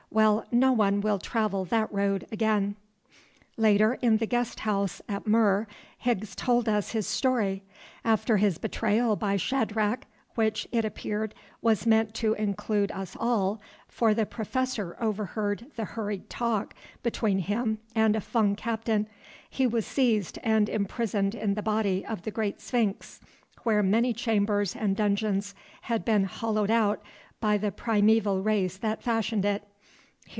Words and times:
Well, 0.13 0.45
no 0.51 0.73
one 0.73 0.99
will 0.99 1.19
travel 1.19 1.63
that 1.63 1.89
road 1.89 2.27
again." 2.33 2.75
Later, 3.55 3.93
in 4.01 4.17
the 4.17 4.25
guest 4.25 4.59
house 4.61 5.01
at 5.07 5.25
Mur, 5.25 5.67
Higgs 5.99 6.35
told 6.35 6.67
us 6.67 6.91
his 6.91 7.07
story. 7.07 7.63
After 8.03 8.35
his 8.35 8.57
betrayal 8.57 9.15
by 9.15 9.37
Shadrach, 9.37 10.03
which, 10.35 10.67
it 10.73 10.83
appeared, 10.83 11.33
was 11.61 11.85
meant 11.85 12.13
to 12.15 12.33
include 12.33 12.91
us 12.91 13.15
all, 13.17 13.61
for 13.87 14.13
the 14.13 14.25
Professor 14.25 14.97
overheard 14.99 15.67
the 15.77 15.85
hurried 15.85 16.29
talk 16.29 16.73
between 17.03 17.39
him 17.39 17.79
and 17.95 18.13
a 18.17 18.21
Fung 18.21 18.57
captain, 18.57 19.07
he 19.49 19.65
was 19.65 19.87
seized 19.87 20.39
and 20.43 20.67
imprisoned 20.67 21.33
in 21.35 21.53
the 21.53 21.63
body 21.63 22.05
of 22.05 22.23
the 22.23 22.31
great 22.31 22.59
sphinx, 22.59 23.21
where 23.63 23.81
many 23.81 24.11
chambers 24.11 24.75
and 24.75 24.97
dungeons 24.97 25.55
had 25.83 26.03
been 26.03 26.25
hollowed 26.25 26.69
out 26.69 27.01
by 27.39 27.57
the 27.57 27.71
primæval 27.71 28.43
race 28.43 28.75
that 28.75 29.01
fashioned 29.01 29.45
it. 29.45 29.63